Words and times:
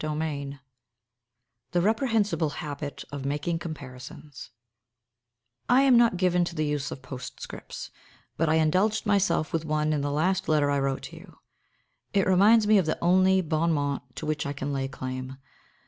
XXXI 0.03 0.59
THE 1.73 1.81
REPREHENSIBLE 1.81 2.49
HABIT 2.49 3.03
OF 3.11 3.23
MAKING 3.23 3.59
COMPARISONS 3.59 4.49
I 5.69 5.83
am 5.83 5.95
not 5.95 6.17
given 6.17 6.43
to 6.45 6.55
the 6.55 6.65
use 6.65 6.89
of 6.89 7.03
postscripts, 7.03 7.91
but 8.35 8.49
I 8.49 8.55
indulged 8.55 9.05
myself 9.05 9.53
with 9.53 9.63
one 9.63 9.93
in 9.93 10.01
the 10.01 10.09
last 10.09 10.49
letter 10.49 10.71
I 10.71 10.79
wrote 10.79 11.03
to 11.03 11.17
you. 11.17 11.37
It 12.13 12.25
reminds 12.25 12.65
me 12.65 12.79
of 12.79 12.87
the 12.87 12.97
only 12.99 13.41
bon 13.41 13.73
mot 13.73 14.15
to 14.15 14.25
which 14.25 14.47
I 14.47 14.53
can 14.53 14.73
lay 14.73 14.87
claim. 14.87 15.37